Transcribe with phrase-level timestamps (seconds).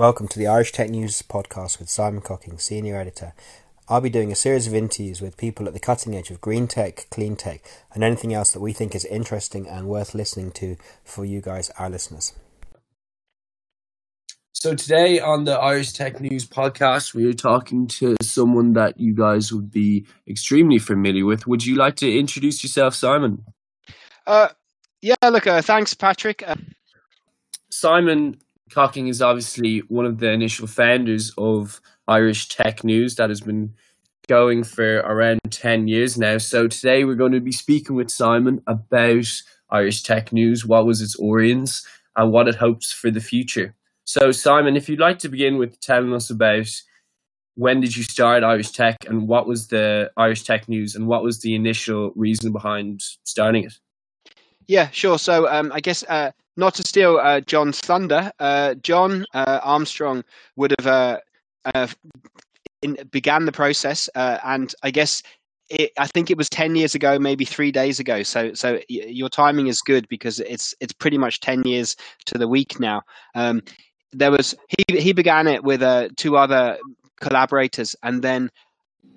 [0.00, 3.34] Welcome to the Irish Tech News podcast with Simon Cocking, Senior Editor.
[3.86, 6.66] I'll be doing a series of interviews with people at the cutting edge of green
[6.68, 7.60] tech, clean tech,
[7.92, 11.68] and anything else that we think is interesting and worth listening to for you guys,
[11.78, 12.32] our listeners.
[14.52, 19.14] So, today on the Irish Tech News podcast, we are talking to someone that you
[19.14, 21.46] guys would be extremely familiar with.
[21.46, 23.44] Would you like to introduce yourself, Simon?
[24.26, 24.48] Uh,
[25.02, 26.42] yeah, look, uh, thanks, Patrick.
[26.46, 26.56] Uh,
[27.70, 28.38] Simon
[28.70, 33.74] Cocking is obviously one of the initial founders of Irish Tech News that has been
[34.28, 36.38] going for around 10 years now.
[36.38, 39.26] So today we're going to be speaking with Simon about
[39.70, 41.84] Irish Tech News, what was its origins,
[42.16, 43.74] and what it hopes for the future.
[44.04, 46.68] So, Simon, if you'd like to begin with telling us about
[47.54, 51.22] when did you start Irish Tech and what was the Irish Tech News and what
[51.22, 53.74] was the initial reason behind starting it?
[54.70, 55.18] Yeah, sure.
[55.18, 60.22] So um, I guess uh, not to steal uh, John's thunder, uh, John uh, Armstrong
[60.54, 61.18] would have uh,
[61.74, 61.88] uh,
[62.80, 65.24] in, began the process, and I guess
[65.70, 68.22] it, I think it was ten years ago, maybe three days ago.
[68.22, 72.38] So, so y- your timing is good because it's it's pretty much ten years to
[72.38, 73.02] the week now.
[73.34, 73.62] Um,
[74.12, 75.82] there was he he began it with
[76.16, 76.78] two other
[77.20, 78.50] collaborators, and then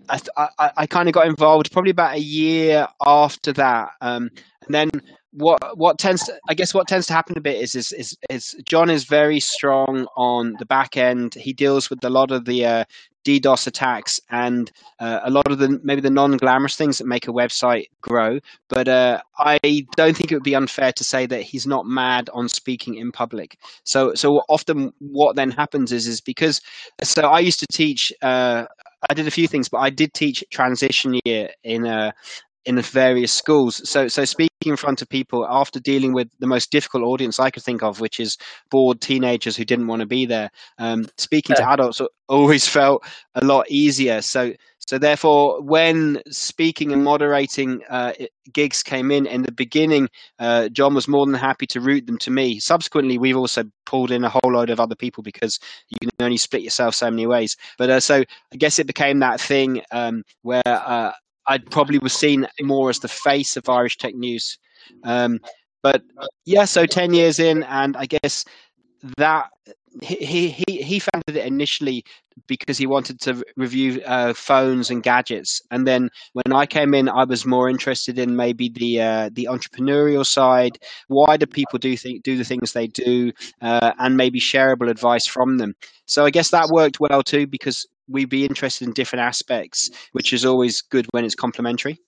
[0.10, 3.90] I, I, I kind of got involved probably about a year after that.
[4.02, 4.30] Um,
[4.66, 4.90] and then
[5.34, 8.18] what what tends to, I guess what tends to happen a bit is, is is
[8.30, 11.34] is, John is very strong on the back end.
[11.34, 12.86] He deals with a lot of the uh,
[13.26, 17.32] DDoS attacks and uh, a lot of the maybe the non-glamorous things that make a
[17.32, 18.40] website grow.
[18.70, 19.60] But uh, I
[19.96, 23.12] don't think it would be unfair to say that he's not mad on speaking in
[23.12, 23.58] public.
[23.84, 26.62] So so often what then happens is is because
[27.04, 28.12] so I used to teach.
[28.22, 28.66] Uh,
[29.10, 32.14] I did a few things, but I did teach transition year in a
[32.66, 33.88] in the various schools.
[33.90, 37.50] So, so speaking in front of people after dealing with the most difficult audience I
[37.50, 38.38] could think of, which is
[38.72, 41.66] bored teenagers who didn't want to be there, um, speaking yeah.
[41.66, 43.04] to adults always felt
[43.36, 44.22] a lot easier.
[44.22, 44.54] So,
[44.88, 48.14] so therefore, when speaking and moderating uh,
[48.52, 52.18] gigs came in in the beginning, uh, John was more than happy to route them
[52.20, 52.60] to me.
[52.60, 56.38] Subsequently, we've also pulled in a whole load of other people because you can only
[56.38, 57.56] split yourself so many ways.
[57.78, 58.24] But uh, so
[58.54, 61.14] I guess it became that thing um, where uh,
[61.48, 64.58] I probably was seen more as the face of Irish Tech News.
[65.04, 65.40] Um,
[65.82, 66.02] but
[66.46, 68.46] yeah, so ten years in, and I guess
[69.18, 69.48] that
[70.02, 72.04] he he he founded it initially
[72.48, 77.08] because he wanted to review uh, phones and gadgets, and then when I came in,
[77.10, 80.80] I was more interested in maybe the uh, the entrepreneurial side.
[81.08, 83.32] Why do people do th- do the things they do,
[83.62, 85.76] uh, and maybe shareable advice from them?
[86.08, 90.34] So I guess that worked well too because we'd be interested in different aspects, which
[90.34, 92.00] is always good when it's complementary.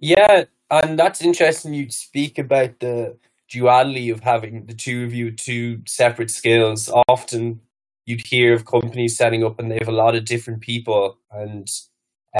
[0.00, 1.74] Yeah, and that's interesting.
[1.74, 3.16] You speak about the
[3.48, 6.90] duality of having the two of you two separate skills.
[7.08, 7.60] Often
[8.06, 11.68] you'd hear of companies setting up and they have a lot of different people and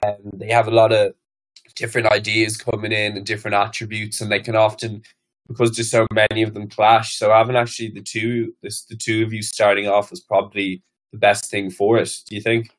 [0.05, 1.15] um, they have a lot of
[1.77, 5.03] different ideas coming in and different attributes and they can often
[5.49, 7.17] because there's so many of them clash.
[7.17, 10.83] So having actually the two this the two of you starting off was probably
[11.15, 12.11] the best thing for it.
[12.29, 12.71] Do you think?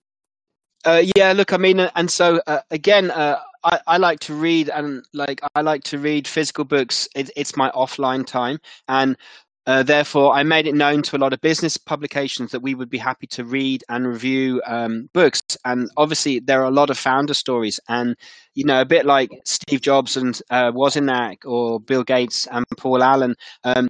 [0.83, 4.69] Uh, yeah, look, I mean, and so uh, again, uh, I, I, like to read
[4.69, 7.07] and like I like to read physical books.
[7.15, 9.17] It, it's my offline time, and
[9.65, 12.89] uh, therefore, I made it known to a lot of business publications that we would
[12.89, 15.41] be happy to read and review um, books.
[15.63, 18.15] And obviously, there are a lot of founder stories, and
[18.53, 23.01] you know, a bit like Steve Jobs and uh, Wozniak or Bill Gates and Paul
[23.01, 23.35] Allen.
[23.63, 23.87] Um,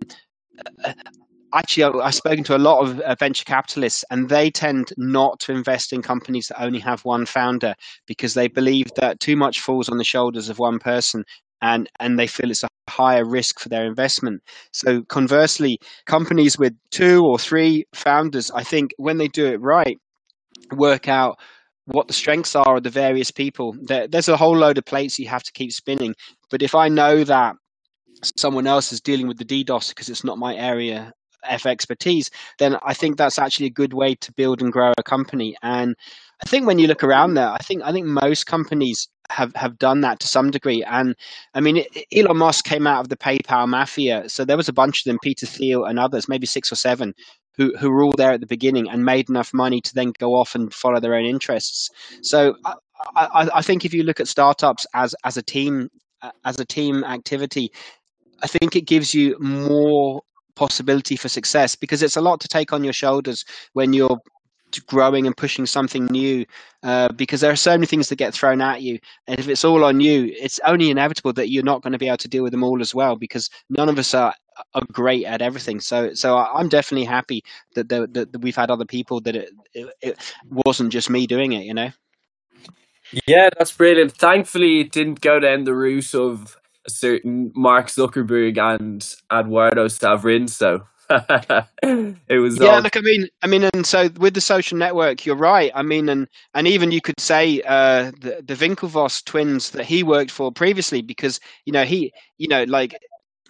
[1.55, 5.53] actually, I've spoken to a lot of uh, venture capitalists, and they tend not to
[5.53, 7.73] invest in companies that only have one founder
[8.05, 11.23] because they believe that too much falls on the shoulders of one person,
[11.61, 14.41] and and they feel it's a higher risk for their investment.
[14.71, 19.97] So conversely, companies with two or three founders, I think, when they do it right,
[20.75, 21.39] work out
[21.85, 23.75] what the strengths are of the various people.
[23.81, 26.15] There, there's a whole load of plates you have to keep spinning.
[26.49, 27.55] But if I know that
[28.37, 31.11] someone else is dealing with the DDoS because it's not my area
[31.47, 32.29] F expertise,
[32.59, 35.55] then I think that's actually a good way to build and grow a company.
[35.61, 35.95] And
[36.43, 39.77] I think when you look around there, I think I think most companies have have
[39.79, 40.83] done that to some degree.
[40.83, 41.15] And
[41.53, 41.83] I mean,
[42.13, 45.19] Elon Musk came out of the PayPal mafia, so there was a bunch of them,
[45.23, 47.13] Peter Thiel and others, maybe six or seven,
[47.57, 50.31] who who were all there at the beginning and made enough money to then go
[50.35, 51.89] off and follow their own interests.
[52.21, 52.75] So I,
[53.15, 55.89] I, I think if you look at startups as as a team
[56.43, 57.71] as a team activity,
[58.43, 60.21] I think it gives you more
[60.55, 64.19] possibility for success because it's a lot to take on your shoulders when you're
[64.87, 66.45] growing and pushing something new
[66.83, 69.63] uh, because there are so many things that get thrown at you and if it's
[69.63, 72.43] all on you it's only inevitable that you're not going to be able to deal
[72.43, 74.33] with them all as well because none of us are
[74.73, 75.79] are great at everything.
[75.79, 77.43] So so I'm definitely happy
[77.75, 81.53] that, the, that we've had other people that it, it, it wasn't just me doing
[81.53, 81.63] it.
[81.63, 81.91] You know.
[83.27, 84.13] Yeah, that's brilliant.
[84.13, 90.49] Thankfully, it didn't go down the route of a certain Mark Zuckerberg and Eduardo Saverin.
[90.49, 90.83] So
[92.27, 92.67] it was yeah.
[92.67, 92.81] All...
[92.81, 95.71] Look, I mean, I mean, and so with the social network, you're right.
[95.75, 100.03] I mean, and and even you could say uh, the the Winklevoss twins that he
[100.03, 102.97] worked for previously, because you know he, you know, like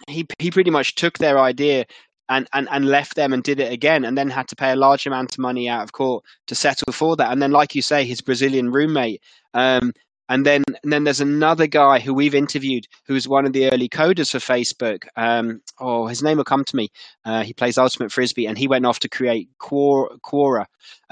[0.07, 1.85] he he pretty much took their idea
[2.27, 4.75] and, and, and left them and did it again and then had to pay a
[4.75, 7.81] large amount of money out of court to settle for that and then like you
[7.81, 9.21] say his brazilian roommate
[9.53, 9.93] um,
[10.29, 13.89] and then and then there's another guy who we've interviewed who's one of the early
[13.89, 15.05] coders for Facebook.
[15.15, 16.89] Um, oh, his name will come to me.
[17.25, 20.65] Uh, he plays Ultimate Frisbee, and he went off to create Quora.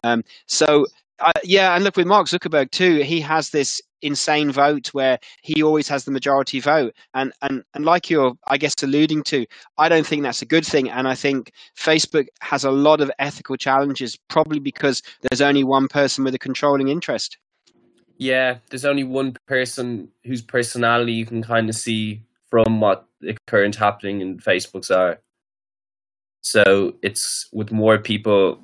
[0.03, 0.85] Um, so
[1.19, 3.01] uh, yeah, and look with Mark Zuckerberg too.
[3.01, 7.85] He has this insane vote where he always has the majority vote, and and and
[7.85, 9.45] like you're, I guess, alluding to,
[9.77, 13.11] I don't think that's a good thing, and I think Facebook has a lot of
[13.19, 17.37] ethical challenges, probably because there's only one person with a controlling interest.
[18.17, 23.35] Yeah, there's only one person whose personality you can kind of see from what the
[23.47, 25.19] current happening in Facebook's are.
[26.41, 28.59] So it's with more people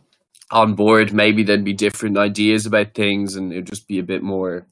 [0.52, 4.24] on board, maybe there'd be different ideas about things, and it'd just be a bit
[4.24, 4.66] more.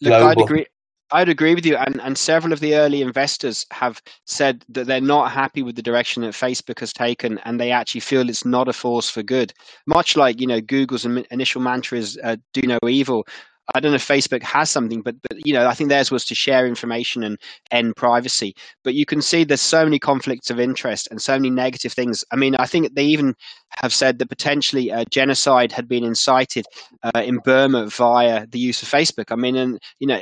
[0.00, 0.28] Look, global.
[0.28, 0.66] I'd agree.
[1.12, 5.00] I'd agree with you, and, and several of the early investors have said that they're
[5.00, 8.68] not happy with the direction that Facebook has taken, and they actually feel it's not
[8.68, 9.52] a force for good.
[9.86, 13.26] Much like you know Google's initial mantra is uh, "do no evil."
[13.74, 16.24] I don't know if Facebook has something, but but you know, I think theirs was
[16.26, 17.38] to share information and
[17.70, 18.54] end privacy.
[18.84, 22.24] But you can see there's so many conflicts of interest and so many negative things.
[22.30, 23.34] I mean, I think they even
[23.82, 26.66] have said that potentially uh, genocide had been incited
[27.02, 29.30] uh, in Burma via the use of Facebook.
[29.30, 30.20] I mean, and you know,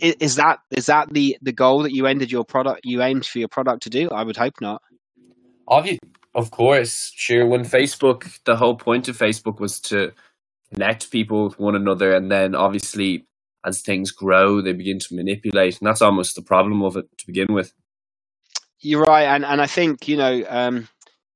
[0.00, 3.38] is that is that the the goal that you ended your product you aimed for
[3.38, 4.08] your product to do?
[4.10, 4.82] I would hope not.
[5.66, 6.00] Obviously,
[6.34, 7.46] of course, sure.
[7.46, 10.12] When Facebook, the whole point of Facebook was to
[10.72, 13.26] connect people with one another, and then obviously
[13.64, 17.26] as things grow, they begin to manipulate, and that's almost the problem of it to
[17.26, 17.72] begin with.
[18.80, 20.44] You're right, and and I think you know.
[20.48, 20.88] Um,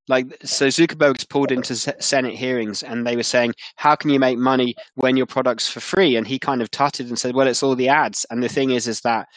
[0.09, 4.37] like so zuckerberg's pulled into senate hearings and they were saying how can you make
[4.37, 7.63] money when your product's for free and he kind of tutted and said well it's
[7.63, 9.29] all the ads and the thing is is that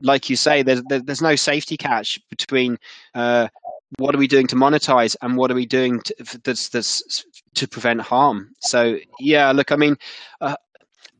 [0.00, 2.76] like you say there's there's no safety catch between
[3.14, 3.48] uh,
[3.98, 7.24] what are we doing to monetize and what are we doing to, that's that's
[7.54, 8.50] to prevent harm?
[8.60, 9.96] So yeah look i mean
[10.40, 10.56] uh,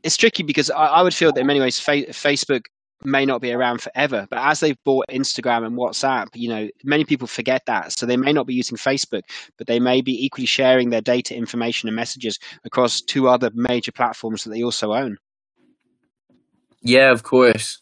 [0.02, 2.66] it's tricky because I, I, would feel that in many ways fa- facebook
[3.02, 7.04] may not be around forever but as they've bought instagram and whatsapp you know many
[7.04, 7.92] people forget that.
[7.92, 9.22] So they may not be using facebook
[9.58, 13.92] but they may be equally sharing their data information and messages across two other major
[13.92, 15.18] platforms that they also own.
[16.82, 17.80] Yeah of course.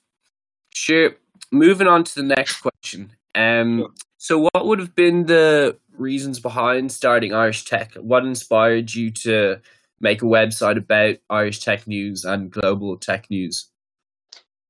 [0.75, 1.12] Sure.
[1.50, 3.12] Moving on to the next question.
[3.35, 3.93] Um
[4.23, 7.95] so, what would have been the reasons behind starting Irish Tech?
[7.95, 9.61] What inspired you to
[9.99, 13.67] make a website about Irish tech news and global tech news?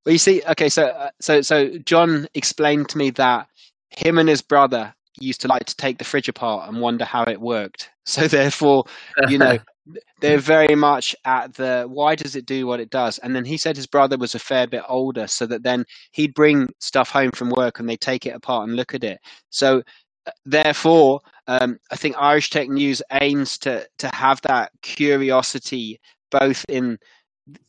[0.06, 3.46] Well, you see, okay, so uh, so so John explained to me that
[3.90, 7.24] him and his brother used to like to take the fridge apart and wonder how
[7.24, 7.90] it worked.
[8.04, 8.86] So therefore,
[9.28, 9.58] you know,
[10.20, 13.18] they're very much at the why does it do what it does?
[13.18, 16.34] And then he said his brother was a fair bit older so that then he'd
[16.34, 19.18] bring stuff home from work and they take it apart and look at it.
[19.50, 19.82] So
[20.26, 25.98] uh, therefore um, i think irish tech news aims to to have that curiosity
[26.30, 26.96] both in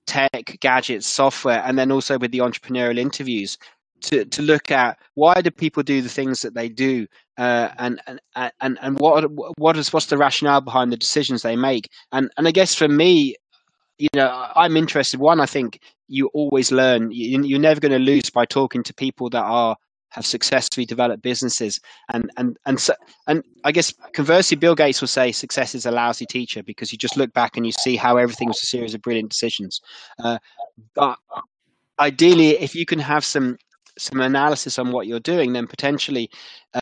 [0.05, 3.57] tech gadgets software and then also with the entrepreneurial interviews
[4.03, 8.01] to, to look at why do people do the things that they do uh, and,
[8.05, 8.19] and
[8.61, 9.25] and and what
[9.57, 11.89] what is what's the rationale behind the decisions they make?
[12.11, 13.35] And and I guess for me
[13.97, 17.99] you know I'm interested one I think you always learn you, are never going to
[17.99, 19.75] lose by talking to people that are
[20.09, 21.79] have successfully developed businesses.
[22.09, 22.93] And and and so
[23.27, 26.99] and I guess conversely Bill Gates will say success is a lousy teacher because you
[26.99, 29.81] just look back and you see how everything was a series of brilliant decisions.
[30.23, 30.37] Uh,
[30.93, 31.17] but
[31.99, 33.57] ideally if you can have some
[33.97, 36.29] some analysis on what you're doing, then potentially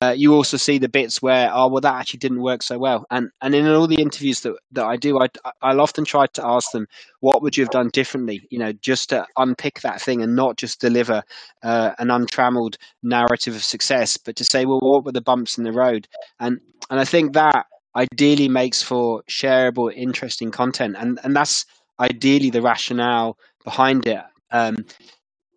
[0.02, 3.06] uh, you also see the bits where oh well that actually didn't work so well.
[3.12, 5.28] And and in all the interviews that that I do, I
[5.62, 6.88] I'll often try to ask them
[7.20, 10.58] what would you have done differently, you know, just to unpick that thing and not
[10.58, 11.24] just deliver
[11.64, 15.64] uh, an untrammeled narrative of success, but to say well what were the bumps in
[15.64, 16.08] the road,
[16.40, 17.66] and and I think that
[17.96, 21.66] ideally makes for shareable, interesting content, and and that's
[22.00, 24.22] ideally the rationale behind it.
[24.52, 24.86] Um,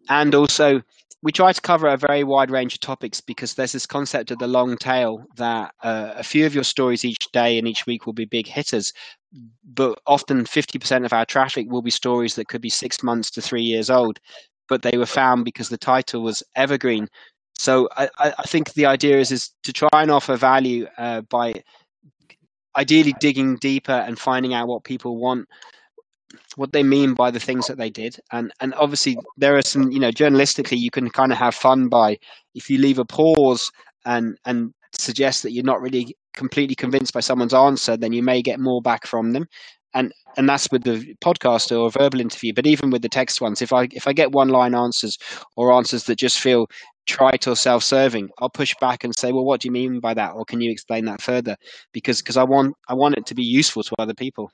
[0.08, 0.82] and also
[1.25, 4.38] we try to cover a very wide range of topics because there's this concept of
[4.38, 8.04] the long tail that uh, a few of your stories each day and each week
[8.04, 8.93] will be big hitters
[9.64, 13.40] but often 50% of our traffic will be stories that could be six months to
[13.40, 14.21] three years old
[14.69, 17.09] but they were found because the title was evergreen.
[17.59, 21.62] So I, I think the idea is is to try and offer value uh, by
[22.76, 25.49] ideally digging deeper and finding out what people want
[26.57, 28.16] what they mean by the things that they did.
[28.33, 31.88] And and obviously there are some you know journalistically you can kind of have fun
[31.88, 32.19] by
[32.54, 33.71] if you leave a pause
[34.04, 38.43] and and suggest that you're not really completely convinced by someone's answer then you may
[38.43, 39.47] get more back from them.
[39.95, 43.40] And and that's with the podcast or a verbal interview but even with the text
[43.40, 45.16] ones if i if i get one line answers
[45.57, 46.66] or answers that just feel
[47.07, 50.33] trite or self-serving i'll push back and say well what do you mean by that?
[50.35, 51.57] Or can you explain that further?
[51.93, 54.50] Because because i want i want it to be useful to other people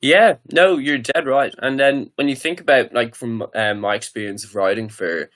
[0.00, 3.94] yeah no you're dead right and then when you think about like from um, my
[3.94, 5.30] experience of writing for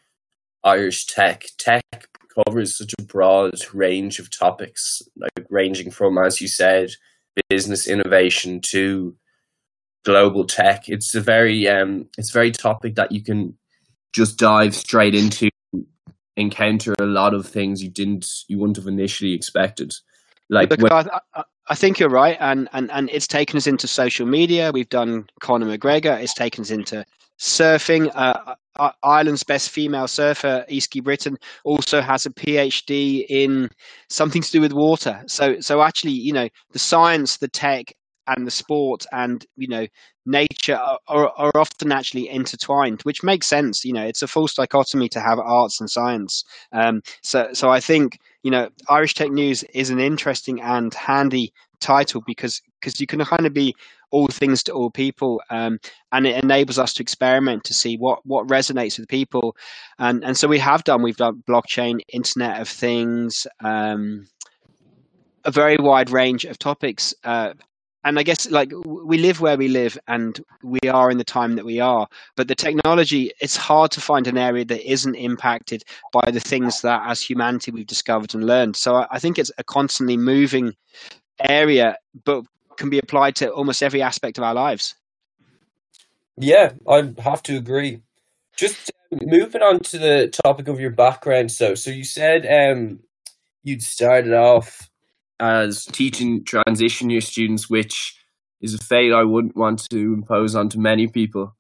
[0.64, 1.84] irish tech tech
[2.46, 6.90] covers such a broad range of topics like ranging from as you said
[7.48, 9.16] business innovation to
[10.04, 13.56] global tech it's a very um it's a very topic that you can
[14.14, 15.50] just dive straight into
[16.40, 19.92] encounter a lot of things you didn't you wouldn't have initially expected.
[20.48, 23.86] Like when- I, I, I, think you're right, and, and and it's taken us into
[23.86, 24.70] social media.
[24.72, 26.20] We've done Conor McGregor.
[26.20, 27.04] It's taken us into
[27.38, 28.10] surfing.
[28.14, 33.70] Uh, uh Ireland's best female surfer, Easkey Britton, also has a PhD in
[34.08, 35.22] something to do with water.
[35.26, 37.94] So so actually, you know, the science, the tech,
[38.26, 39.86] and the sport and you know
[40.26, 45.08] nature are, are, often actually intertwined which makes sense you know it's a false dichotomy
[45.08, 46.44] to have arts and science.
[46.72, 51.52] Um, so so i think you know irish tech news is an interesting and handy
[51.80, 53.74] title because because you can kind of be
[54.10, 55.78] all things to all people um,
[56.12, 59.56] and it enables us to experiment to see what what resonates with people.
[59.98, 64.26] And and so we have done we've done blockchain internet of things um,
[65.44, 67.54] a very wide range of topics uh,
[68.04, 71.56] and I guess like we live where we live and we are in the time
[71.56, 72.08] that we are.
[72.36, 76.80] But the technology, it's hard to find an area that isn't impacted by the things
[76.82, 78.76] that as humanity we've discovered and learned.
[78.76, 80.74] So I think it's a constantly moving
[81.38, 82.44] area, but
[82.76, 84.94] can be applied to almost every aspect of our lives.
[86.38, 88.00] Yeah, I have to agree.
[88.56, 91.52] Just moving on to the topic of your background.
[91.52, 93.00] So, so you said um,
[93.62, 94.89] you'd started off
[95.40, 98.16] as teaching transition year students, which
[98.60, 101.56] is a fate I wouldn't want to impose onto many people.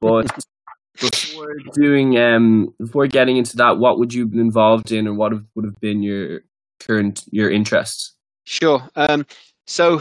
[0.00, 0.30] But
[1.00, 5.18] before doing, um, before getting into that, what would you have been involved in, and
[5.18, 6.40] what have, would have been your
[6.80, 8.14] current your interests?
[8.44, 8.88] Sure.
[8.94, 9.26] Um,
[9.66, 10.00] so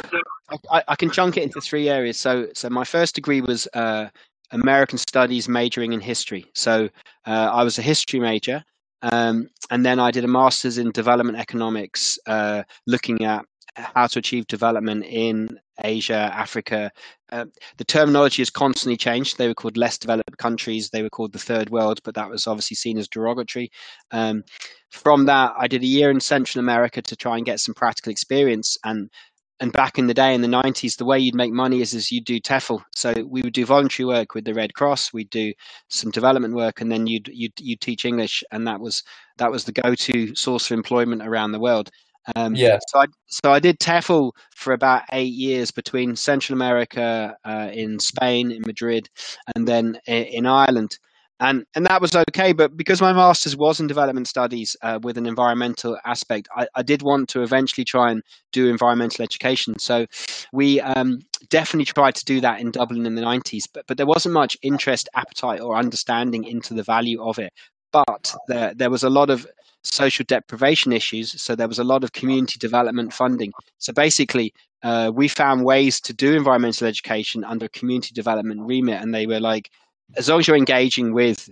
[0.70, 2.18] I, I, can chunk it into three areas.
[2.18, 4.10] So, so my first degree was uh,
[4.52, 6.46] American Studies, majoring in history.
[6.54, 6.90] So
[7.26, 8.64] uh, I was a history major,
[9.12, 13.46] um, and then I did a master's in development economics, uh, looking at
[13.76, 16.92] how to achieve development in Asia, Africa.
[17.32, 17.46] Uh,
[17.78, 19.38] the terminology has constantly changed.
[19.38, 20.90] They were called less developed countries.
[20.90, 23.70] They were called the third world, but that was obviously seen as derogatory.
[24.12, 24.44] Um,
[24.90, 28.12] from that, I did a year in Central America to try and get some practical
[28.12, 28.76] experience.
[28.84, 29.12] And
[29.60, 32.12] and back in the day in the 90s the way you'd make money is as
[32.12, 32.82] you do TEFL.
[32.96, 35.54] So we would do voluntary work with the Red Cross we'd do
[35.90, 39.04] some development work and then you'd you'd, you'd teach English and that was
[39.38, 41.90] that was the go-to source for employment around the world.
[42.36, 42.80] Um, yeah.
[42.88, 48.00] so I so I did TEFL for about eight years between Central America uh, in
[48.00, 49.10] Spain in Madrid
[49.56, 50.98] and then in Ireland
[51.40, 52.54] and and that was okay.
[52.54, 56.82] But because my master's was in development studies uh, with an environmental aspect, I, I,
[56.82, 59.78] did want to eventually try and do environmental education.
[59.80, 60.06] So
[60.54, 64.06] we um, definitely tried to do that in Dublin in the nineties, but but there
[64.06, 67.52] wasn't much interest, appetite, or understanding into the value of it.
[67.92, 69.46] But there there was a lot of
[69.84, 73.52] social deprivation issues, so there was a lot of community development funding.
[73.78, 79.14] So basically, uh, we found ways to do environmental education under community development remit, and
[79.14, 79.70] they were like
[80.18, 81.50] as long as you're engaging with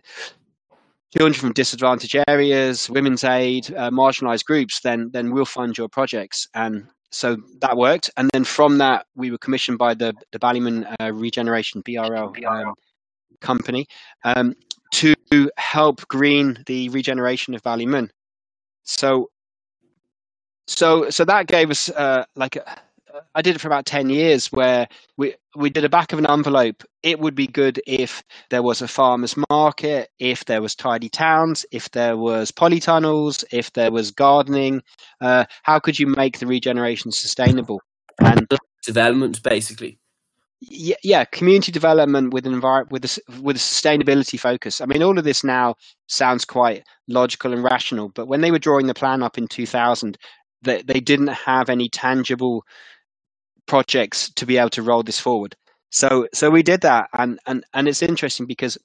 [1.16, 6.48] children from disadvantaged areas, women's aid, uh, marginalized groups, then then we'll fund your projects.
[6.54, 8.10] And so that worked.
[8.18, 12.74] And then from that, we were commissioned by the the Ballymun uh, Regeneration BRL um,
[13.42, 13.88] company
[14.24, 14.56] um,
[14.94, 15.16] to
[15.58, 18.10] help green the regeneration of Ballymun.
[18.84, 19.30] So
[20.68, 22.80] so so that gave us uh, like a,
[23.36, 26.30] I did it for about 10 years where we, we did a back of an
[26.30, 26.84] envelope.
[27.04, 31.66] It would be good if there was a farmer's market, if there was tidy towns,
[31.72, 34.82] if there was polytunnels, if there was gardening.
[35.22, 37.82] Uh, how could you make the regeneration sustainable?
[38.20, 38.48] And
[38.84, 40.00] development, basically.
[40.62, 44.80] Yeah, yeah, community development with an environment with a, with a sustainability focus.
[44.80, 45.76] I mean, all of this now
[46.08, 50.18] sounds quite logical and rational, but when they were drawing the plan up in 2000,
[50.62, 52.64] they, they didn't have any tangible
[53.68, 55.56] projects to be able to roll this forward.
[55.90, 58.78] So so we did that, and and and it's interesting because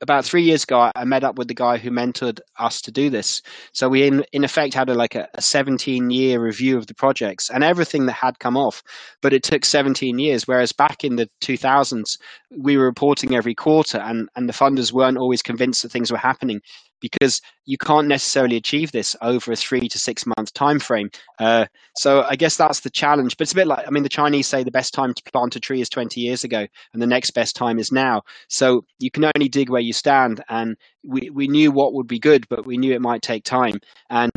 [0.00, 3.08] about three years ago, I met up with the guy who mentored us to do
[3.08, 3.40] this.
[3.72, 6.94] So we, in, in effect, had a, like a, a 17 year review of the
[6.94, 8.82] projects and everything that had come off.
[9.22, 12.18] But it took 17 years, whereas back in the 2000s,
[12.58, 16.18] we were reporting every quarter, and, and the funders weren't always convinced that things were
[16.18, 16.60] happening
[17.00, 21.10] because you can't necessarily achieve this over a three to six month time frame.
[21.38, 23.36] Uh, so I guess that's the challenge.
[23.36, 25.56] But it's a bit like I mean, the Chinese say the best time to plant
[25.56, 28.22] a tree is 20 years ago, and the next best time is now.
[28.48, 32.18] So you can only dig where you stand, and we we knew what would be
[32.18, 33.80] good, but we knew it might take time.
[34.10, 34.32] And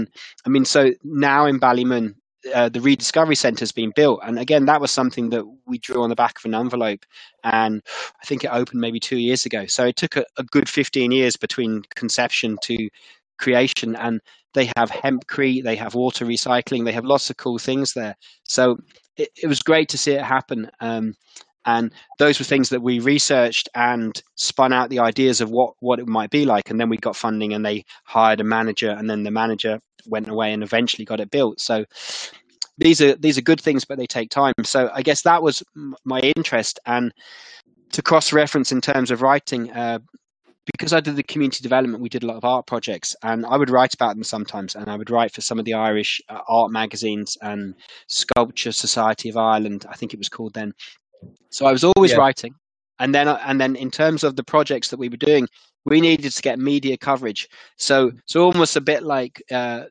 [0.45, 2.15] I mean, so now in Ballymun,
[2.53, 4.21] uh, the rediscovery center has been built.
[4.23, 7.05] And again that was something that we drew on the back of an envelope
[7.43, 7.81] and
[8.21, 9.65] i think it opened maybe two years ago.
[9.65, 12.89] So it took a, a good 15 years between conception to
[13.37, 14.21] creation and
[14.53, 18.15] they have hempcrete they have water recycling they have lots of cool things there.
[18.43, 18.77] So
[19.17, 20.69] it, it was great to see it happen.
[20.79, 21.15] Um,
[21.65, 25.99] and those were things that we researched and spun out the ideas of what what
[25.99, 29.09] it might be like and then we got funding and they hired a manager and
[29.09, 31.85] then the manager went away and eventually got it built so
[32.77, 35.61] these are these are good things but they take time so i guess that was
[36.05, 37.13] my interest and
[37.91, 39.99] to cross reference in terms of writing uh,
[40.77, 43.57] because I did the community development, we did a lot of art projects, and I
[43.57, 44.75] would write about them sometimes.
[44.75, 47.73] And I would write for some of the Irish uh, art magazines and
[48.07, 50.73] Sculpture Society of Ireland, I think it was called then.
[51.49, 52.17] So I was always yeah.
[52.17, 52.55] writing,
[52.99, 55.47] and then and then in terms of the projects that we were doing,
[55.85, 57.47] we needed to get media coverage.
[57.77, 59.41] So so almost a bit like.
[59.51, 59.85] Uh,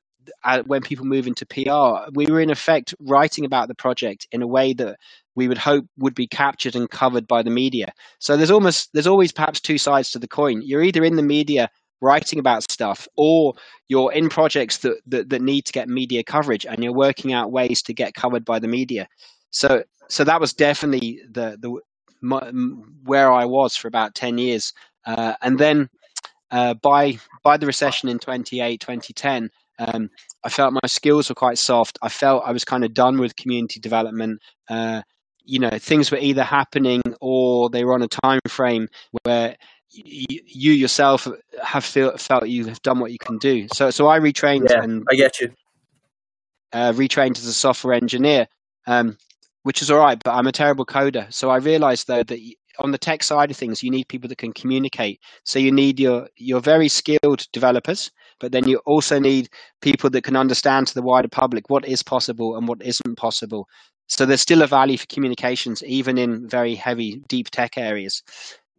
[0.66, 4.47] when people move into PR, we were in effect writing about the project in a
[4.47, 4.99] way that
[5.37, 7.92] we would hope would be captured and covered by the media.
[8.18, 10.61] So there's almost there's always perhaps two sides to the coin.
[10.62, 11.70] You're either in the media
[12.00, 13.54] writing about stuff or
[13.88, 17.52] you're in projects that, that, that need to get media coverage and you're working out
[17.52, 19.08] ways to get covered by the media.
[19.50, 21.81] So so that was definitely the the
[22.21, 22.41] my,
[23.05, 24.73] where I was for about ten years,
[25.07, 25.88] uh, and then
[26.50, 30.11] uh, by by the recession in 28, 2010, um,
[30.45, 31.99] I felt my skills were quite soft.
[32.03, 34.41] I felt I was kind of done with community development.
[34.69, 35.03] Uh,
[35.45, 38.88] you know, things were either happening or they were on a time frame
[39.23, 39.57] where
[39.90, 41.27] you, you yourself
[41.62, 43.66] have feel, felt you have done what you can do.
[43.73, 45.53] So, so I retrained yeah, and I get you.
[46.73, 48.47] Uh, retrained as a software engineer.
[48.87, 49.16] Um,
[49.68, 51.31] which is all right, but I'm a terrible coder.
[51.31, 52.40] So I realized though that
[52.78, 55.20] on the tech side of things, you need people that can communicate.
[55.44, 59.50] So you need your your very skilled developers, but then you also need
[59.83, 63.68] people that can understand to the wider public what is possible and what isn't possible.
[64.07, 68.22] So there's still a value for communications, even in very heavy, deep tech areas.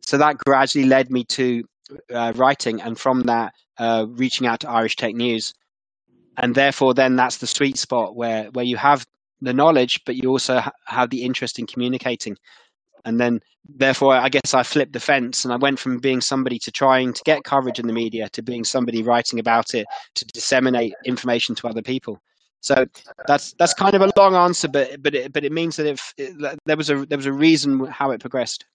[0.02, 1.64] So that gradually led me to
[2.12, 5.54] uh, writing, and from that, uh, reaching out to Irish Tech News.
[6.38, 9.06] And therefore, then that's the sweet spot where where you have
[9.42, 12.38] the knowledge, but you also ha- have the interest in communicating.
[13.06, 16.60] And then, therefore, I guess I flipped the fence and I went from being somebody
[16.60, 20.26] to trying to get coverage in the media to being somebody writing about it to
[20.26, 22.20] disseminate information to other people.
[22.62, 22.86] So
[23.26, 26.14] that's that's kind of a long answer, but but it, but it means that if
[26.18, 28.66] it, there was a there was a reason how it progressed.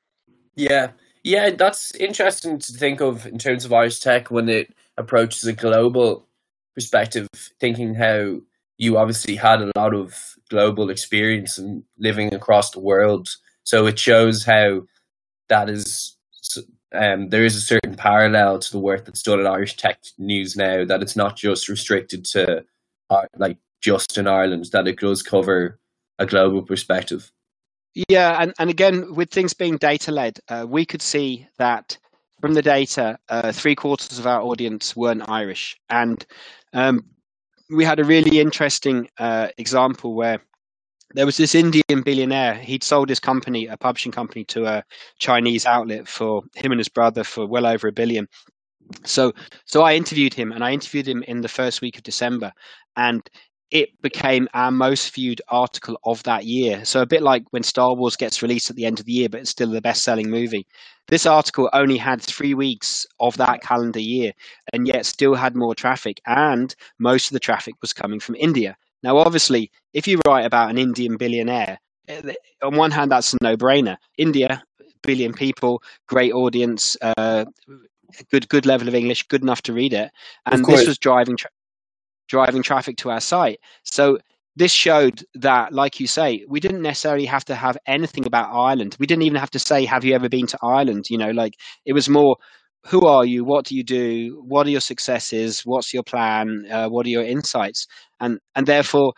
[0.55, 5.45] Yeah, yeah, that's interesting to think of in terms of Irish tech when it approaches
[5.45, 6.27] a global
[6.75, 7.29] perspective,
[7.61, 8.41] thinking how
[8.79, 13.29] you obviously had a lot of global experience and living across the world.
[13.63, 14.83] So it shows how
[15.49, 16.17] that is
[16.95, 20.57] um, there is a certain parallel to the work that's done at Irish Tech News
[20.57, 20.85] now.
[20.85, 22.65] That it's not just restricted to
[23.37, 24.67] like just in Ireland.
[24.73, 25.79] That it does cover
[26.19, 27.31] a global perspective.
[28.09, 31.97] Yeah, and, and again, with things being data led, uh, we could see that
[32.41, 36.25] from the data, uh, three quarters of our audience weren't Irish, and
[36.73, 37.05] um,
[37.71, 40.41] we had a really interesting uh, example where
[41.15, 42.55] there was this Indian billionaire.
[42.55, 44.85] He'd sold his company, a publishing company, to a
[45.19, 48.29] Chinese outlet for him and his brother for well over a billion.
[49.05, 49.33] So,
[49.65, 52.53] so I interviewed him, and I interviewed him in the first week of December,
[52.97, 53.29] and
[53.75, 56.85] it became our most viewed article of that year.
[56.85, 59.29] So a bit like when Star Wars gets released at the end of the year,
[59.29, 60.65] but it's still the best-selling movie.
[61.09, 64.33] This article only had three weeks of that calendar year,
[64.73, 68.77] and yet still had more traffic, and most of the traffic was coming from India.
[69.03, 72.33] Now, obviously, if you write about an Indian billionaire, eh,
[72.63, 73.97] on one hand, that's a no-brainer.
[74.17, 74.63] India,
[75.03, 77.45] billion people, great audience, uh,
[78.31, 80.13] good good level of English, good enough to read it,
[80.47, 81.51] and this was driving tra-
[82.29, 83.59] driving traffic to our site.
[83.85, 84.19] So
[84.57, 88.97] this showed that, like you say, we didn't necessarily have to have anything about Ireland.
[89.01, 91.55] We didn't even have to say, "Have you ever been to Ireland?" You know, like
[91.85, 92.37] it was more,
[92.87, 93.45] "Who are you?
[93.45, 94.43] What do you do?
[94.47, 95.63] What are your successes?
[95.65, 96.67] What's your plan?
[96.71, 97.87] Uh, what are your insights?"
[98.21, 99.13] And and therefore,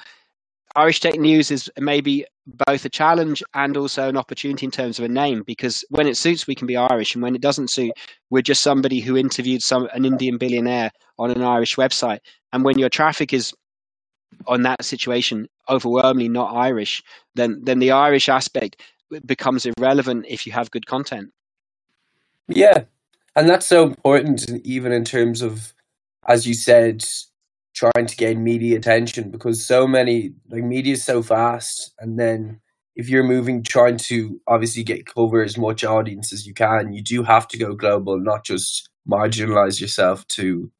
[0.76, 5.04] Irish Tech News is maybe both a challenge and also an opportunity in terms of
[5.04, 7.92] a name because when it suits we can be irish and when it doesn't suit
[8.30, 12.20] we're just somebody who interviewed some an indian billionaire on an irish website.
[12.52, 13.52] And when your traffic is
[14.46, 17.02] on that situation overwhelmingly not irish
[17.34, 18.80] then then the irish aspect
[19.24, 21.32] becomes irrelevant if you have good content.
[22.48, 22.84] Yeah
[23.34, 25.74] and that's so important even in terms of
[26.28, 27.04] as you said
[27.76, 31.92] trying to gain media attention because so many like media is so fast.
[32.00, 32.60] And then
[32.96, 37.02] if you're moving trying to obviously get cover as much audience as you can you
[37.02, 40.70] do have to go global not just marginalize yourself to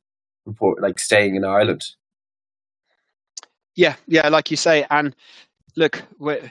[0.46, 1.84] report like staying in ireland.
[3.74, 5.14] Yeah yeah like you say and
[5.76, 6.50] look when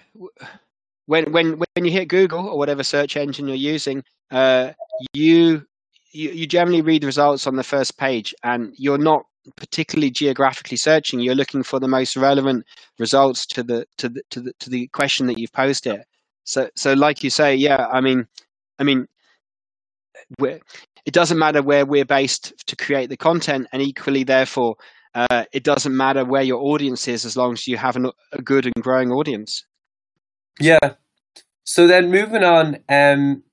[1.08, 4.72] when when you hit google or whatever search engine you're using uh,
[5.14, 5.66] you
[6.12, 10.78] you, you generally read the results on the first page and you're not particularly geographically
[10.78, 12.66] searching you're looking for the most relevant
[13.00, 16.04] results to the to the to the, to the question that you've posed here.
[16.44, 18.28] So so like you say yeah i mean
[18.80, 19.08] i mean
[20.40, 24.76] it doesn't matter where we're based to create the content and equally therefore
[25.14, 28.42] uh, it doesn't matter where your audience is as long as you have an, a
[28.42, 29.66] good and growing audience.
[30.60, 30.96] Yeah.
[31.64, 33.44] So then moving on um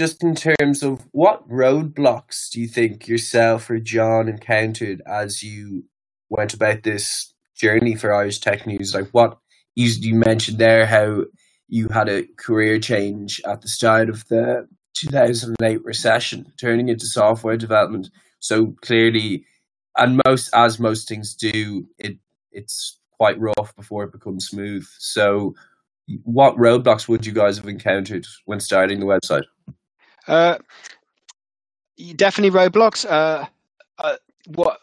[0.00, 5.84] just in terms of what roadblocks do you think yourself or John encountered as you
[6.30, 8.94] went about this journey for Irish Tech News?
[8.94, 9.36] Like what
[9.74, 11.24] you, you mentioned there, how
[11.68, 17.58] you had a career change at the start of the 2008 recession, turning into software
[17.58, 18.08] development.
[18.38, 19.44] So clearly,
[19.98, 22.16] and most as most things do, it
[22.52, 24.86] it's quite rough before it becomes smooth.
[24.98, 25.54] So,
[26.24, 29.44] what roadblocks would you guys have encountered when starting the website?
[30.26, 30.58] Uh,
[32.16, 33.08] definitely roadblocks.
[33.08, 33.46] Uh,
[33.98, 34.78] uh, what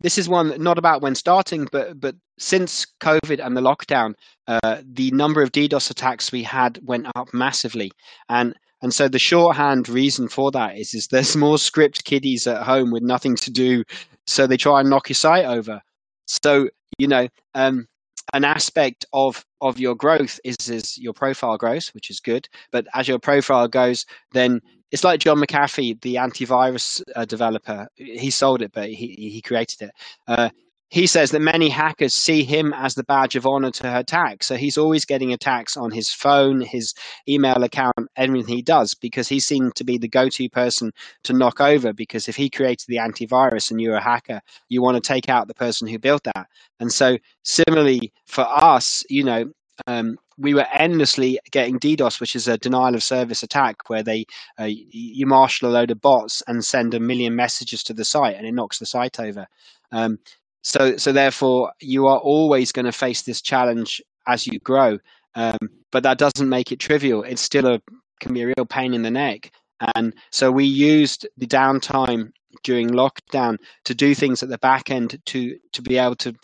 [0.00, 4.14] this is one not about when starting, but but since COVID and the lockdown,
[4.46, 7.92] uh, the number of DDoS attacks we had went up massively,
[8.28, 12.62] and and so the shorthand reason for that is is there's more script kiddies at
[12.62, 13.84] home with nothing to do,
[14.26, 15.82] so they try and knock your site over.
[16.26, 17.88] So you know, um,
[18.32, 22.48] an aspect of of your growth is is your profile grows, which is good.
[22.70, 27.88] But as your profile goes, then it's like John McAfee, the antivirus uh, developer.
[27.94, 29.90] He sold it, but he he created it.
[30.26, 30.50] Uh,
[30.90, 34.42] he says that many hackers see him as the badge of honor to attack.
[34.42, 36.94] So he's always getting attacks on his phone, his
[37.28, 40.90] email account, everything he does, because he seemed to be the go to person
[41.24, 41.92] to knock over.
[41.92, 45.46] Because if he created the antivirus and you're a hacker, you want to take out
[45.46, 46.48] the person who built that.
[46.80, 49.52] And so, similarly, for us, you know,
[49.86, 54.24] um, we were endlessly getting DDoS, which is a denial of service attack, where they
[54.58, 58.36] uh, you marshal a load of bots and send a million messages to the site,
[58.36, 59.46] and it knocks the site over.
[59.92, 60.18] Um,
[60.62, 64.98] so so therefore you are always going to face this challenge as you grow.
[65.34, 65.58] Um,
[65.92, 67.22] but that doesn't make it trivial.
[67.22, 67.80] It's still a
[68.20, 69.50] can be a real pain in the neck.
[69.94, 75.20] And so we used the downtime during lockdown to do things at the back end
[75.26, 76.34] to to be able to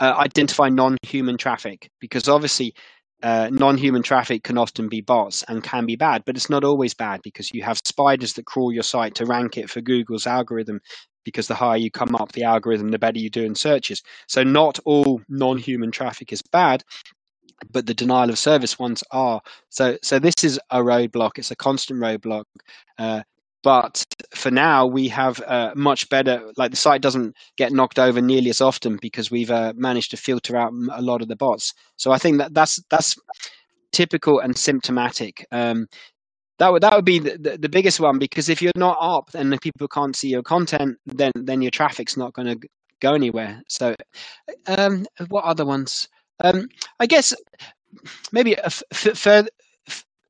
[0.00, 1.90] uh, identify non-human traffic.
[2.00, 2.74] Because obviously
[3.22, 6.92] uh, non-human traffic can often be bots and can be bad, but it's not always
[6.92, 10.80] bad because you have spiders that crawl your site to rank it for Google's algorithm
[11.24, 14.02] because the higher you come up the algorithm, the better you do in searches.
[14.26, 16.84] So not all non-human traffic is bad,
[17.70, 19.40] but the denial of service ones are.
[19.68, 21.32] So so this is a roadblock.
[21.36, 22.44] It's a constant roadblock.
[22.98, 23.22] Uh,
[23.62, 24.04] but
[24.34, 26.50] for now, we have uh, much better.
[26.56, 30.16] Like the site doesn't get knocked over nearly as often because we've uh, managed to
[30.16, 31.72] filter out a lot of the bots.
[31.96, 33.16] So I think that that's that's
[33.92, 35.46] typical and symptomatic.
[35.52, 35.86] Um,
[36.62, 39.30] that would that would be the, the, the, biggest one because if you're not up
[39.34, 42.68] and the people can't see your content, then then your traffic's not going to
[43.00, 43.60] go anywhere.
[43.68, 43.96] So,
[44.68, 46.08] um, what other ones?
[46.38, 46.68] Um,
[47.00, 47.34] I guess
[48.30, 48.56] maybe
[48.92, 49.48] further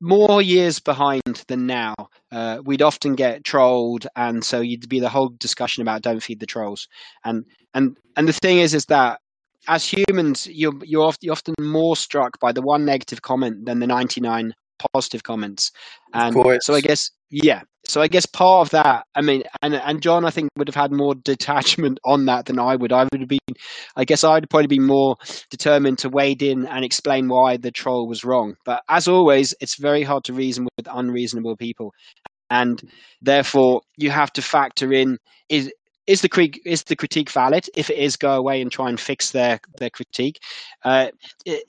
[0.01, 1.93] more years behind than now,
[2.31, 6.39] uh, we'd often get trolled, and so you'd be the whole discussion about don't feed
[6.39, 6.87] the trolls.
[7.23, 9.21] And and and the thing is, is that
[9.67, 14.19] as humans, you're you're often more struck by the one negative comment than the ninety
[14.19, 14.55] nine
[14.93, 15.71] positive comments.
[16.13, 17.61] And so I guess yeah.
[17.85, 20.75] So I guess part of that, I mean, and and John, I think would have
[20.75, 22.93] had more detachment on that than I would.
[22.93, 23.39] I would have been,
[23.97, 25.17] I guess, I'd probably be more
[25.49, 28.55] determined to wade in and explain why the troll was wrong.
[28.65, 31.91] But as always, it's very hard to reason with unreasonable people,
[32.49, 32.81] and
[33.21, 35.17] therefore you have to factor in
[35.49, 35.71] is
[36.07, 37.69] is the critique is the critique valid?
[37.75, 40.39] If it is, go away and try and fix their their critique.
[40.83, 41.09] Uh,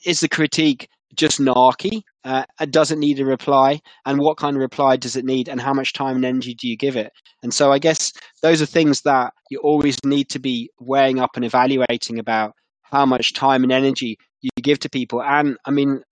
[0.05, 2.03] is the critique just narky?
[2.25, 3.81] Uh, does it need a reply?
[4.07, 5.49] And what kind of reply does it need?
[5.49, 7.13] And how much time and energy do you give it?
[7.43, 11.37] And so I guess those are things that you always need to be weighing up
[11.37, 12.55] and evaluating about
[12.95, 15.23] how much time and energy you give to people.
[15.23, 16.03] And I mean,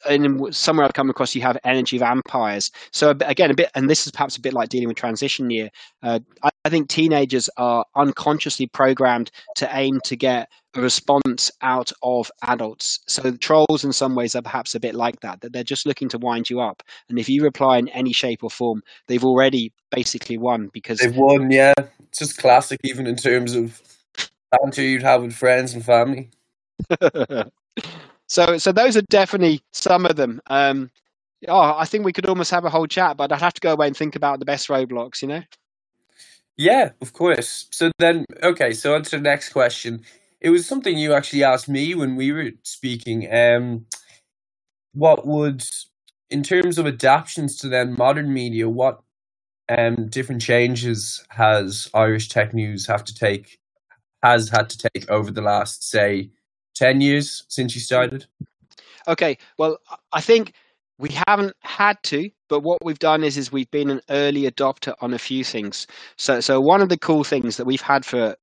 [0.51, 2.71] somewhere I've come across, you have energy vampires.
[2.91, 5.69] So again, a bit, and this is perhaps a bit like dealing with transition year.
[6.03, 11.93] Uh, I, I, think teenagers are unconsciously programmed to aim to get a response out
[12.03, 13.01] of adults.
[13.07, 15.43] So trolls, in some ways, are perhaps a bit like that.
[15.43, 18.43] That they're just looking to wind you up, and if you reply in any shape
[18.43, 21.51] or form, they've already basically won because they've won.
[21.51, 21.75] Yeah,
[22.09, 23.81] it's just classic, even in terms of
[24.51, 26.31] banter you'd have with friends and family.
[28.33, 30.41] So, so those are definitely some of them.
[30.47, 30.91] Um,
[31.49, 33.75] oh, I think we could almost have a whole chat, but I'd have to go
[33.75, 35.21] away and think about the best roadblocks.
[35.21, 35.43] You know?
[36.57, 37.67] Yeah, of course.
[37.73, 38.73] So then, okay.
[38.73, 40.01] So on to the next question.
[40.41, 43.31] It was something you actually asked me when we were speaking.
[43.31, 43.85] Um,
[44.95, 45.63] what would,
[46.31, 49.03] in terms of adaptations to then modern media, what
[49.69, 53.59] um different changes has Irish Tech News have to take
[54.23, 56.31] has had to take over the last say
[56.83, 58.27] 10 years since you started?
[59.07, 59.79] Okay, well,
[60.13, 60.53] I think
[60.99, 64.93] we haven't had to, but what we've done is is we've been an early adopter
[65.01, 65.87] on a few things.
[66.17, 68.35] So so one of the cool things that we've had for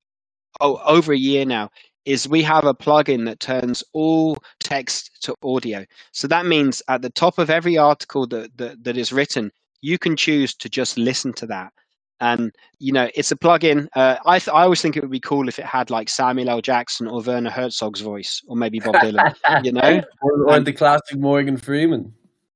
[0.62, 1.70] oh, over a year now
[2.06, 5.86] is we have a plugin that turns all text to audio.
[6.14, 9.98] So that means at the top of every article that, that, that is written, you
[9.98, 11.74] can choose to just listen to that
[12.22, 13.88] and you know it's a plugin.
[13.96, 16.50] Uh, I th- I always think it would be cool if it had like Samuel
[16.50, 16.62] L.
[16.62, 19.36] Jackson or Werner Herzog's voice, or maybe Bob Dylan.
[19.64, 22.14] you know, or, or and, the classic Morgan Freeman.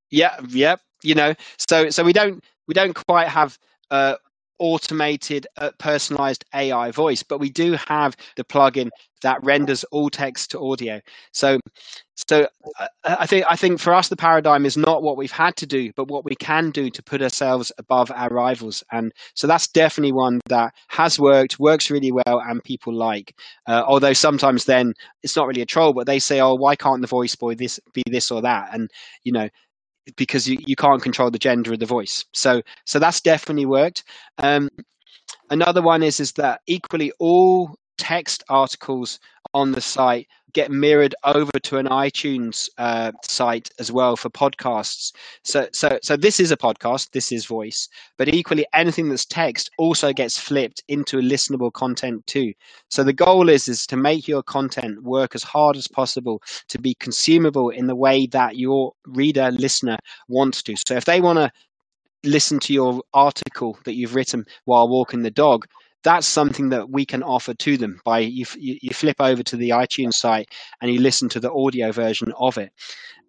[0.09, 0.75] Yeah, yeah.
[1.01, 3.57] You know, so so we don't we don't quite have
[3.91, 4.15] uh,
[4.59, 8.89] automated uh, personalized AI voice, but we do have the plugin
[9.21, 10.99] that renders all text to audio.
[11.31, 11.59] So,
[12.27, 12.47] so
[12.79, 15.65] uh, I think I think for us the paradigm is not what we've had to
[15.65, 18.83] do, but what we can do to put ourselves above our rivals.
[18.91, 23.35] And so that's definitely one that has worked, works really well, and people like.
[23.67, 27.01] Uh, although sometimes then it's not really a troll, but they say, "Oh, why can't
[27.01, 28.89] the voice boy this be this or that?" And
[29.23, 29.49] you know,
[30.15, 32.25] because you, you can't control the gender of the voice.
[32.33, 34.03] So so that's definitely worked.
[34.37, 34.69] Um,
[35.49, 39.19] another one is is that equally all text articles
[39.53, 45.11] on the site get mirrored over to an iTunes uh, site as well for podcasts.
[45.43, 47.11] So, so, so this is a podcast.
[47.11, 52.25] This is voice, but equally anything that's text also gets flipped into a listenable content
[52.27, 52.53] too.
[52.89, 56.79] So the goal is is to make your content work as hard as possible to
[56.79, 60.75] be consumable in the way that your reader listener wants to.
[60.87, 61.51] So if they want to
[62.23, 65.65] listen to your article that you've written while walking the dog
[66.03, 69.69] that's something that we can offer to them by you, you, flip over to the
[69.69, 70.49] iTunes site
[70.81, 72.71] and you listen to the audio version of it.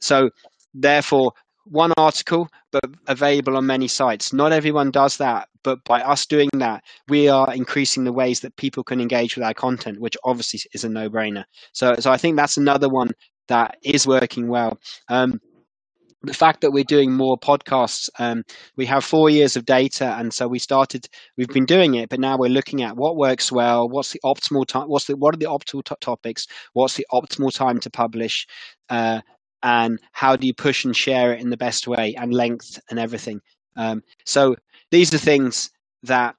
[0.01, 0.31] So
[0.75, 1.33] therefore,
[1.67, 4.33] one article, but available on many sites.
[4.33, 8.57] Not everyone does that, but by us doing that, we are increasing the ways that
[8.57, 11.45] people can engage with our content, which obviously is a no-brainer.
[11.73, 13.13] So, so I think that's another one
[13.49, 14.79] that is working well.
[15.09, 15.41] Um,
[16.25, 18.43] the fact that we're doing more podcasts um,
[18.77, 21.07] we have four years of data and so we started
[21.37, 24.67] we've been doing it but now we're looking at what works well what's the optimal
[24.67, 28.47] time what's the what are the optimal topics what's the optimal time to publish
[28.91, 29.21] uh,
[29.65, 32.99] and how do you push and share it in the best way and length and
[32.99, 33.41] everything.
[33.77, 34.55] Um, so
[34.91, 35.71] these are things
[36.05, 36.37] that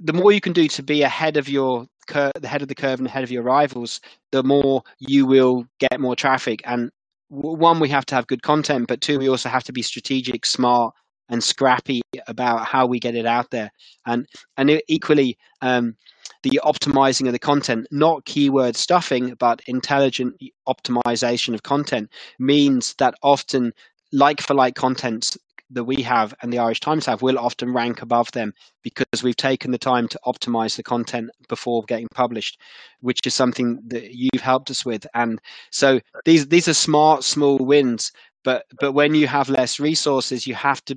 [0.00, 2.76] the more you can do to be ahead of your cur- the head of the
[2.76, 6.90] curve and ahead of your rivals the more you will get more traffic and
[7.28, 10.46] one we have to have good content but two we also have to be strategic
[10.46, 10.94] smart
[11.28, 13.70] and scrappy about how we get it out there.
[14.06, 15.96] And and equally um,
[16.42, 23.14] the optimizing of the content not keyword stuffing but intelligent optimization of content means that
[23.22, 23.72] often
[24.12, 25.36] like for like content
[25.70, 28.52] that we have and the Irish Times have will often rank above them
[28.82, 32.60] because we've taken the time to optimize the content before getting published,
[33.00, 35.06] which is something that you've helped us with.
[35.14, 38.12] And so these these are smart, small wins.
[38.44, 40.96] But but when you have less resources, you have to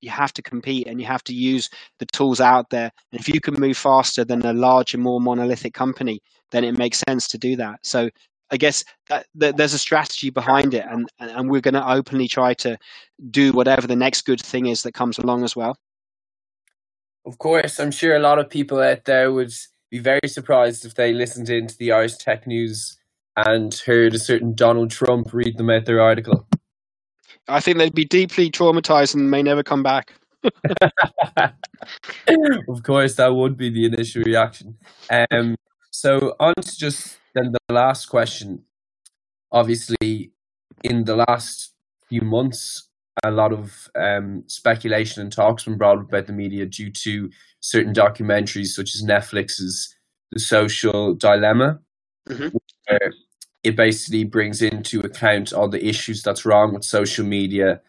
[0.00, 2.90] you have to compete and you have to use the tools out there.
[3.12, 7.02] And if you can move faster than a larger, more monolithic company, then it makes
[7.08, 7.80] sense to do that.
[7.82, 8.08] So
[8.50, 12.28] I guess that, that there's a strategy behind it, and and we're going to openly
[12.28, 12.78] try to
[13.30, 15.76] do whatever the next good thing is that comes along as well.
[17.26, 19.52] Of course, I'm sure a lot of people out there would
[19.90, 22.96] be very surprised if they listened into the Irish Tech News
[23.36, 26.46] and heard a certain Donald Trump read them out their article.
[27.46, 30.14] I think they'd be deeply traumatized and may never come back.
[32.68, 34.76] of course, that would be the initial reaction.
[35.10, 35.56] Um,
[35.90, 38.64] so on to just then the last question.
[39.50, 40.32] Obviously,
[40.84, 41.72] in the last
[42.08, 42.88] few months,
[43.24, 47.92] a lot of um, speculation and talks been brought about the media due to certain
[47.92, 49.94] documentaries, such as Netflix's
[50.32, 51.80] The Social Dilemma,
[52.28, 52.56] mm-hmm.
[53.64, 57.80] it basically brings into account all the issues that's wrong with social media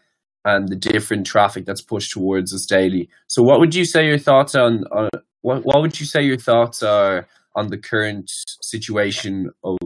[0.44, 3.08] and the different traffic that's pushed towards us daily.
[3.26, 4.84] So, what would you say your thoughts on?
[4.90, 5.10] on
[5.42, 8.30] what What would you say your thoughts are on the current
[8.62, 9.78] situation of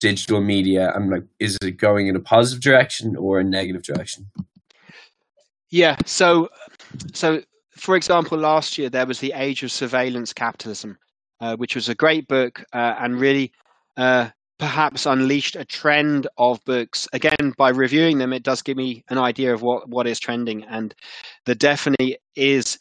[0.00, 0.92] digital media?
[0.94, 4.30] And like, is it going in a positive direction or a negative direction?
[5.70, 5.96] Yeah.
[6.04, 6.48] So,
[7.14, 7.42] so
[7.76, 10.98] for example, last year there was the Age of Surveillance Capitalism,
[11.40, 13.52] uh, which was a great book uh, and really
[13.96, 17.08] uh, perhaps unleashed a trend of books.
[17.12, 20.62] Again, by reviewing them, it does give me an idea of what, what is trending.
[20.64, 20.94] And
[21.46, 22.78] the definitely is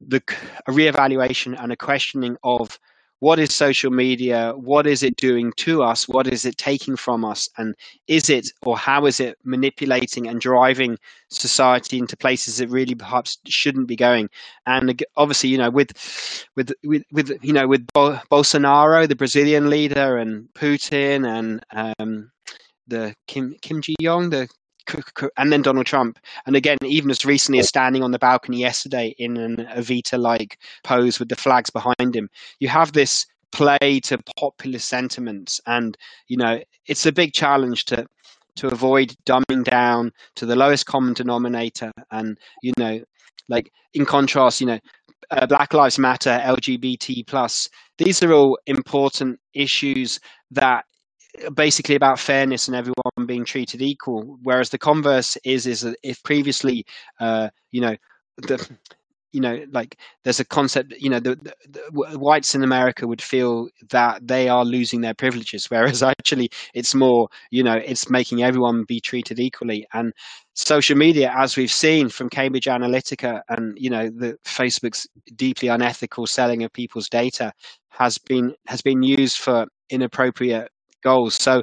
[0.00, 0.22] the
[0.66, 2.78] a reevaluation and a questioning of
[3.24, 4.52] what is social media?
[4.54, 6.06] What is it doing to us?
[6.06, 7.48] What is it taking from us?
[7.56, 7.74] And
[8.06, 10.98] is it or how is it manipulating and driving
[11.30, 14.28] society into places it really perhaps shouldn't be going?
[14.66, 15.92] And obviously you know with
[16.54, 21.64] with with, with you know with bolsonaro the brazilian leader and putin and
[21.98, 22.30] um,
[22.86, 24.48] the kim kim ji yong the
[25.36, 26.18] and then Donald Trump.
[26.46, 30.58] And again, even as recently as standing on the balcony yesterday in an Evita like
[30.82, 32.28] pose with the flags behind him,
[32.60, 35.60] you have this play to populist sentiments.
[35.66, 35.96] And,
[36.28, 38.06] you know, it's a big challenge to
[38.56, 43.00] to avoid dumbing down to the lowest common denominator and you know
[43.48, 44.78] like in contrast you know
[45.32, 47.68] uh, black lives matter lgbt plus
[47.98, 50.20] these are all important issues
[50.52, 50.84] that
[51.54, 54.38] basically about fairness and everyone being treated equal.
[54.42, 56.84] Whereas the converse is is that if previously,
[57.20, 57.96] uh, you know,
[58.38, 58.68] the
[59.34, 63.20] you know, like there's a concept, you know, the, the, the, whites in America would
[63.20, 68.44] feel that they are losing their privileges, whereas actually it's more, you know, it's making
[68.44, 69.88] everyone be treated equally.
[69.92, 70.12] And
[70.54, 76.28] social media, as we've seen from Cambridge Analytica and, you know, the Facebook's deeply unethical
[76.28, 77.52] selling of people's data
[77.88, 80.68] has been has been used for inappropriate
[81.04, 81.34] goals.
[81.36, 81.62] So,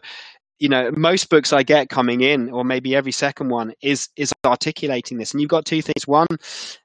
[0.62, 4.32] you know, most books I get coming in, or maybe every second one, is is
[4.46, 5.32] articulating this.
[5.32, 6.08] And you've got two things.
[6.08, 6.28] One,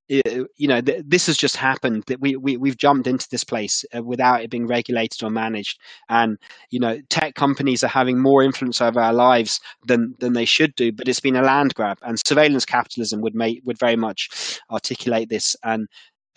[0.08, 2.04] you know, th- this has just happened.
[2.06, 5.78] That we, we we've jumped into this place uh, without it being regulated or managed.
[6.08, 6.38] And
[6.70, 10.74] you know, tech companies are having more influence over our lives than than they should
[10.74, 10.90] do.
[10.90, 15.28] But it's been a land grab, and surveillance capitalism would make would very much articulate
[15.28, 15.86] this and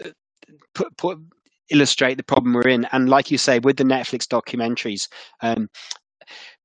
[0.03, 0.09] uh,
[0.75, 1.17] put put
[1.69, 2.85] illustrate the problem we're in.
[2.91, 5.07] And like you say, with the Netflix documentaries,
[5.41, 5.69] um,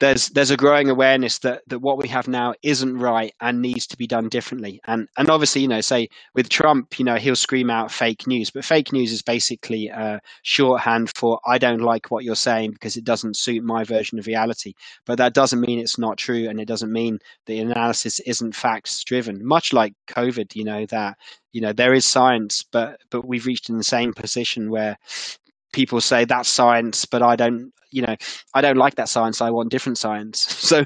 [0.00, 3.86] there's there's a growing awareness that that what we have now isn't right and needs
[3.86, 4.80] to be done differently.
[4.86, 8.50] And and obviously, you know, say with Trump, you know, he'll scream out fake news,
[8.50, 12.96] but fake news is basically a shorthand for I don't like what you're saying because
[12.96, 14.74] it doesn't suit my version of reality.
[15.06, 19.04] But that doesn't mean it's not true, and it doesn't mean the analysis isn't facts
[19.04, 19.46] driven.
[19.46, 21.16] Much like COVID, you know that
[21.52, 24.98] you know there is science, but but we've reached an insane position where
[25.74, 28.16] people say that's science, but I don't, you know,
[28.54, 29.42] I don't like that science.
[29.42, 30.46] I want different science.
[30.64, 30.84] So,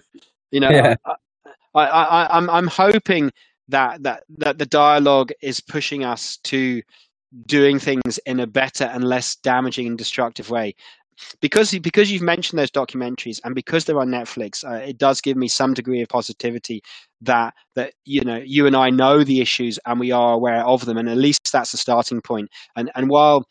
[0.50, 0.96] you know, yeah.
[1.06, 1.14] I,
[1.74, 3.30] I, I, I'm I'm hoping
[3.68, 6.82] that that that the dialogue is pushing us to
[7.46, 10.74] doing things in a better and less damaging and destructive way
[11.40, 15.36] because because you've mentioned those documentaries and because they're on Netflix, uh, it does give
[15.36, 16.82] me some degree of positivity
[17.22, 20.84] that that you know you and I know the issues and we are aware of
[20.84, 22.48] them, and at least that's a starting point.
[22.76, 23.46] And and while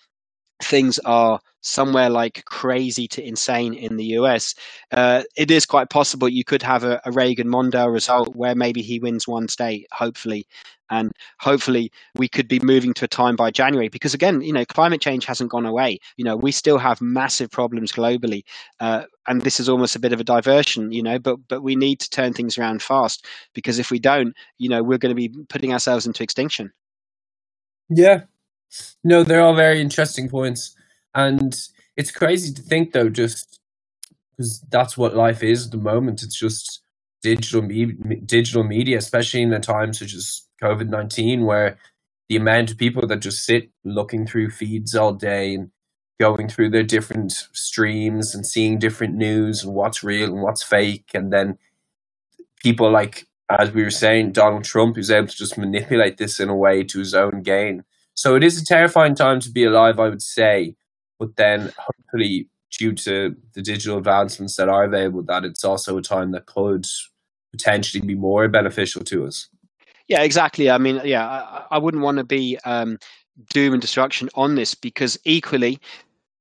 [0.62, 4.56] things are somewhere like crazy to insane in the US,
[4.91, 8.82] uh, it is quite possible you could have a, a Reagan Mondale result where maybe
[8.82, 10.48] he wins one state, hopefully.
[10.89, 14.63] And hopefully we could be moving to a time by January because again, you know,
[14.63, 16.00] climate change hasn't gone away.
[16.15, 18.43] You know, we still have massive problems globally,
[18.80, 20.93] uh, and this is almost a bit of a diversion.
[20.93, 24.34] You know, but but we need to turn things around fast because if we don't,
[24.60, 26.72] you know, we're going to be putting ourselves into extinction.
[27.89, 28.24] Yeah,
[29.03, 30.75] no, they're all very interesting points,
[31.15, 31.58] and
[31.95, 33.60] it's crazy to think though, just
[34.32, 36.23] because that's what life is at the moment.
[36.23, 36.82] It's just
[37.21, 41.77] digital me- digital media, especially in a time such as COVID nineteen, where
[42.30, 45.71] the amount of people that just sit looking through feeds all day and
[46.19, 51.12] going through their different streams and seeing different news and what's real and what's fake,
[51.13, 51.58] and then
[52.62, 56.49] people like as we were saying, Donald Trump, who's able to just manipulate this in
[56.49, 57.84] a way to his own gain.
[58.17, 60.75] So it is a terrifying time to be alive, I would say.
[61.19, 66.02] But then hopefully, due to the digital advancements that are available, that it's also a
[66.02, 66.87] time that could
[67.52, 69.50] potentially be more beneficial to us.
[70.08, 70.69] Yeah, exactly.
[70.71, 72.98] I mean, yeah, I, I wouldn't want to be um,
[73.52, 75.79] doom and destruction on this because equally,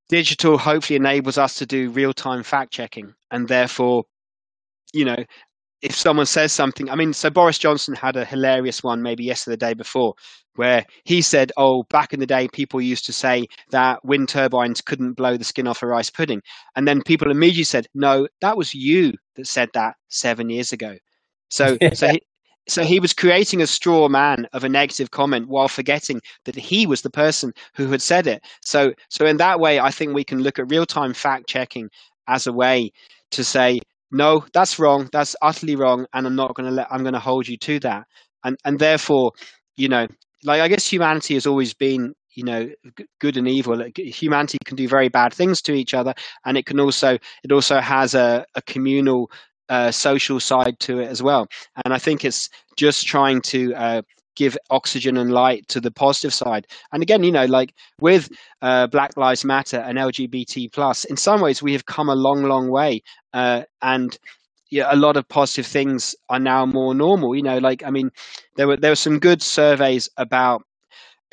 [0.09, 4.05] digital hopefully enables us to do real time fact checking and therefore
[4.93, 5.17] you know
[5.87, 9.53] if someone says something, I mean, so Boris Johnson had a hilarious one maybe yesterday,
[9.53, 10.15] the day before,
[10.57, 14.81] where he said, "Oh, back in the day, people used to say that wind turbines
[14.81, 16.43] couldn't blow the skin off a rice pudding,"
[16.75, 20.97] and then people immediately said, "No, that was you that said that seven years ago.
[21.51, 22.21] So, so he,
[22.69, 26.85] so he was creating a straw man of a negative comment while forgetting that he
[26.89, 28.43] was the person who had said it.
[28.61, 31.91] So, so in that way, I think we can look at real time fact checking
[32.27, 32.91] as a way
[33.31, 33.79] to say,
[34.11, 37.21] no, that's wrong, that's utterly wrong, and I'm not going to let, I'm going to
[37.21, 38.07] hold you to that.
[38.45, 39.33] And and therefore,
[39.77, 40.07] you know,
[40.45, 42.69] like I guess humanity has always been you know
[43.19, 46.13] good and evil humanity can do very bad things to each other
[46.45, 49.31] and it can also it also has a, a communal
[49.69, 51.47] uh, social side to it as well.
[51.85, 54.03] And I think it's just trying to uh,
[54.37, 56.67] give oxygen and light to the positive side.
[56.93, 58.31] And again, you know, like with
[58.63, 62.45] uh, Black Lives Matter and LGBT plus, in some ways we have come a long,
[62.45, 63.03] long way.
[63.33, 64.19] Uh, and
[64.71, 67.35] yeah, a lot of positive things are now more normal.
[67.35, 68.11] You know, like I mean,
[68.57, 70.63] there were there were some good surveys about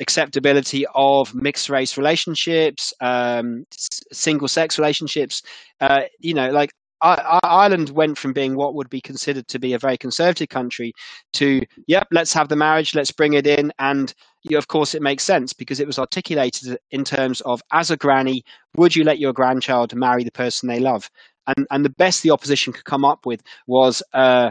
[0.00, 3.64] acceptability of mixed race relationships, um,
[4.12, 5.42] single sex relationships.
[5.80, 6.72] Uh, you know, like
[7.04, 10.94] Ireland went from being what would be considered to be a very conservative country
[11.34, 13.72] to, yep, let's have the marriage, let's bring it in.
[13.78, 17.90] And you of course, it makes sense because it was articulated in terms of, as
[17.90, 18.44] a granny,
[18.76, 21.10] would you let your grandchild marry the person they love?
[21.46, 24.50] And, and the best the opposition could come up with was uh,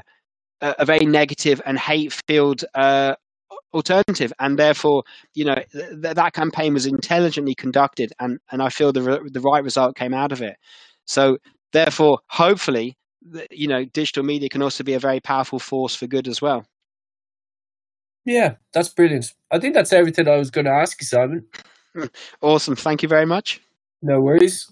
[0.62, 3.16] a, very negative and hate filled uh,
[3.74, 8.94] alternative and therefore you know th- that campaign was intelligently conducted and and i feel
[8.94, 10.56] the re- the right result came out of it
[11.06, 11.38] so
[11.74, 12.96] Therefore, hopefully,
[13.52, 16.66] you know, digital media can also be a very powerful force for good as well.
[18.26, 19.34] Yeah, that's brilliant.
[19.52, 21.46] I think that's everything I was going to ask you, Simon.
[22.42, 22.76] awesome.
[22.76, 23.60] Thank you very much.
[24.02, 24.72] No worries.